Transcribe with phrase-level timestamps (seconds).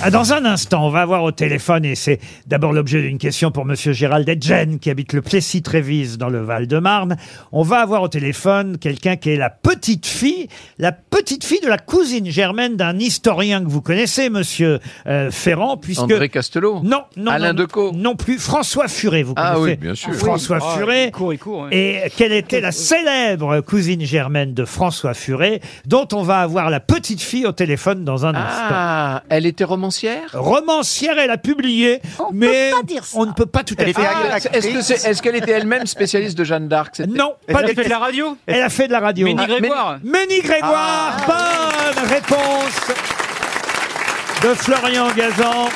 [0.00, 3.50] Ah, Dans un instant, on va avoir au téléphone, et c'est d'abord l'objet d'une question
[3.50, 7.16] pour Monsieur Gérald Edgen, qui habite le Plessis-Trévise dans le Val-de-Marne.
[7.50, 10.46] On va avoir au téléphone quelqu'un qui est la petite fille,
[10.78, 14.78] la petite fille de la cousine germaine d'un historien que vous connaissez, Monsieur
[15.08, 16.02] euh, Ferrand, puisque...
[16.02, 19.76] André Castelot Non, non, Alain non, Decaux Non plus, François Furet, vous Ah connaissez oui,
[19.76, 20.14] bien sûr.
[20.14, 21.06] François Ah, Furet.
[21.06, 21.76] il court, il court, ouais.
[21.76, 26.78] Et quelle était la célèbre cousine germaine de François Furet, dont on va avoir la
[26.80, 28.66] petite fille au téléphone dans un instant.
[28.70, 33.18] Ah, elle était romancière Romancière, elle a publié, On peut mais pas dire ça.
[33.18, 34.02] on ne peut pas tout à Elle fait.
[34.02, 34.36] était Ah.
[34.56, 37.60] Est-ce que c'est- est-ce qu'elle était elle-même spécialiste de Jeanne d'Arc c'était- Non, Elle pas
[37.60, 37.88] a du fait de tout.
[37.90, 39.24] la radio Elle a fait de la radio.
[39.26, 42.92] Ménie Ah, Grégoire Ménie Grégoire, bonne réponse
[44.42, 45.68] de Florian Gazan.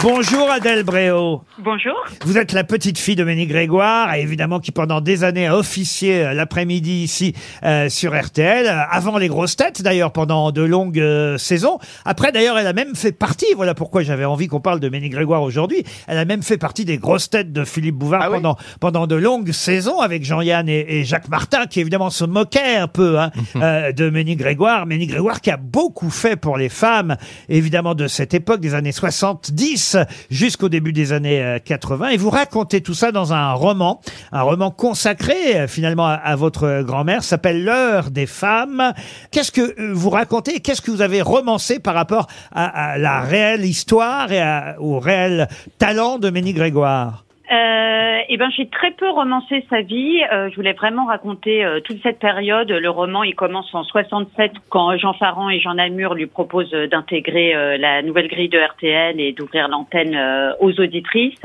[0.00, 1.42] Bonjour Adèle Bréau.
[1.58, 1.94] Bonjour.
[2.24, 5.56] Vous êtes la petite fille de Ménie Grégoire, et évidemment qui pendant des années a
[5.56, 10.62] officié euh, l'après-midi ici euh, sur RTL, euh, avant les grosses têtes d'ailleurs pendant de
[10.62, 11.78] longues euh, saisons.
[12.04, 15.08] Après d'ailleurs elle a même fait partie, voilà pourquoi j'avais envie qu'on parle de Ménie
[15.08, 18.36] Grégoire aujourd'hui, elle a même fait partie des grosses têtes de Philippe Bouvard Ah oui
[18.36, 22.76] pendant, pendant de longues saisons avec Jean-Yann et, et Jacques Martin qui évidemment se moquaient
[22.76, 24.86] un peu hein, euh, de Ménie Grégoire.
[24.86, 27.16] Ménie Grégoire qui a beaucoup fait pour les femmes,
[27.48, 29.81] évidemment de cette époque des années 70
[30.30, 32.08] jusqu'au début des années euh, 80.
[32.08, 34.00] Et vous racontez tout ça dans un roman,
[34.32, 38.92] un roman consacré euh, finalement à, votre grand-mère, s'appelle L'heure des femmes.
[39.30, 43.64] Qu'est-ce que euh, vous racontez Qu'est-ce que vous avez romancé par rapport à, la réelle
[43.64, 44.42] histoire et
[44.78, 47.24] au réel talent de Ménie Grégoire?
[47.52, 50.22] Euh, eh ben, j'ai très peu romancé sa vie.
[50.32, 52.70] Euh, je voulais vraiment raconter euh, toute cette période.
[52.70, 57.54] Le roman, il commence en 67 quand Jean Farand et Jean Namur lui proposent d'intégrer
[57.54, 60.18] euh, la nouvelle grille de RTL et d'ouvrir l'antenne
[60.60, 61.42] aux auditrices.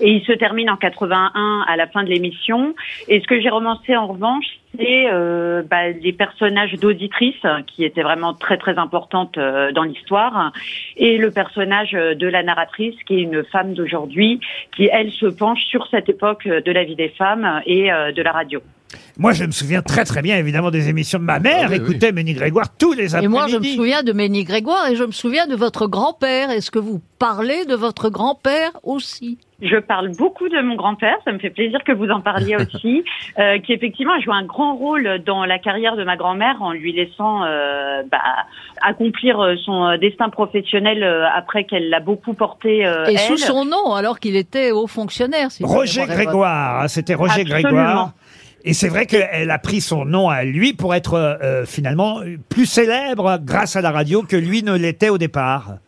[0.00, 2.74] Et il se termine en 81 à la fin de l'émission.
[3.08, 8.02] Et ce que j'ai romancé en revanche, c'est euh, bah, les personnages d'auditrices qui étaient
[8.02, 10.52] vraiment très très importantes euh, dans l'histoire
[10.96, 14.40] et le personnage de la narratrice qui est une femme d'aujourd'hui
[14.74, 18.12] qui elle se penche sur cette époque euh, de la vie des femmes et euh,
[18.12, 18.60] de la radio.
[19.18, 21.66] Moi, je me souviens très très bien évidemment des émissions de ma mère.
[21.66, 23.28] Ah oui, Écoutez Ménie Grégoire tous les Et après-midi.
[23.32, 26.50] moi, je me souviens de Ménie Grégoire et je me souviens de votre grand-père.
[26.50, 29.38] Est-ce que vous parlez de votre grand-père aussi?
[29.62, 33.04] Je parle beaucoup de mon grand-père, ça me fait plaisir que vous en parliez aussi,
[33.38, 36.72] euh, qui effectivement a joué un grand rôle dans la carrière de ma grand-mère en
[36.72, 38.18] lui laissant euh, bah,
[38.82, 42.86] accomplir euh, son euh, destin professionnel euh, après qu'elle l'a beaucoup porté.
[42.86, 43.18] euh, Et elle.
[43.18, 45.50] sous son nom, alors qu'il était haut fonctionnaire.
[45.50, 46.24] si ma Roger mémoire est bonne.
[46.26, 47.60] Grégoire, hein, c'était Roger Absolument.
[47.62, 48.12] Grégoire.
[48.64, 52.66] Et c'est vrai qu'elle a pris son nom à lui pour être euh, finalement plus
[52.66, 55.78] célèbre grâce à la radio que lui ne l'était au départ.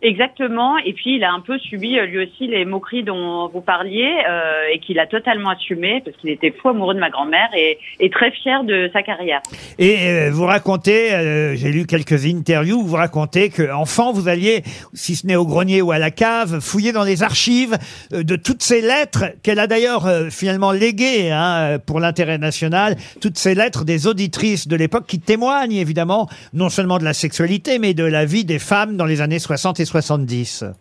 [0.00, 0.78] Exactement.
[0.78, 4.08] Et puis il a un peu subi euh, lui aussi les moqueries dont vous parliez
[4.28, 7.78] euh, et qu'il a totalement assumé parce qu'il était fou amoureux de ma grand-mère et,
[7.98, 9.40] et très fier de sa carrière.
[9.78, 14.62] Et euh, vous racontez, euh, j'ai lu quelques interviews, vous racontez que enfant vous alliez,
[14.94, 17.76] si ce n'est au grenier ou à la cave, fouiller dans les archives
[18.12, 22.96] euh, de toutes ces lettres qu'elle a d'ailleurs euh, finalement léguées hein, pour l'intérêt national,
[23.20, 27.80] toutes ces lettres des auditrices de l'époque qui témoignent évidemment non seulement de la sexualité
[27.80, 30.74] mais de la vie des femmes dans les années 60 et 70.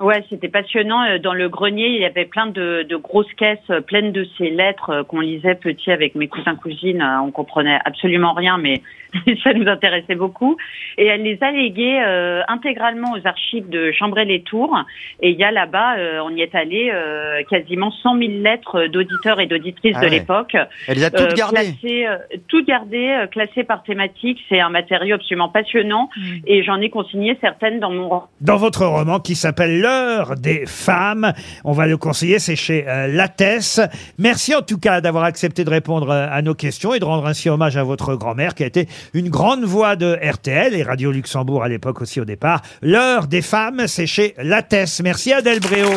[0.00, 1.02] Ouais, c'était passionnant.
[1.04, 4.26] Euh, Dans le grenier, il y avait plein de, de grosses caisses euh, pleines de
[4.38, 7.02] ces lettres euh, qu'on lisait petit avec mes cousins cousines.
[7.22, 8.80] On comprenait absolument rien, mais
[9.44, 10.56] ça nous intéressait beaucoup.
[10.96, 14.74] Et elle les a léguées euh, intégralement aux archives de Chambray-les-Tours.
[15.20, 18.86] Et il y a là-bas, euh, on y est allé, euh, quasiment 100 000 lettres
[18.86, 20.56] d'auditeurs et d'auditrices Ah de l'époque.
[20.88, 21.56] Elle les a toutes Euh, gardées.
[21.56, 22.16] classées, euh,
[22.48, 24.38] toutes gardées, euh, classées par thématique.
[24.48, 26.08] C'est un matériau absolument passionnant.
[26.46, 31.32] Et j'en ai consigné certaines dans mon dans votre roman qui s'appelle L'heure des femmes.
[31.64, 33.80] On va le conseiller, c'est chez euh, Lattès.
[34.18, 37.26] Merci en tout cas d'avoir accepté de répondre euh, à nos questions et de rendre
[37.26, 41.10] ainsi hommage à votre grand-mère qui a été une grande voix de RTL et Radio
[41.10, 42.62] Luxembourg à l'époque aussi au départ.
[42.82, 45.00] L'heure des femmes, c'est chez Lattès.
[45.02, 45.90] Merci Adèle Bréau.